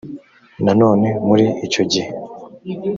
nanone 0.63 1.07
muri 1.27 1.45
icyo 1.65 1.83
gihe 1.91 2.11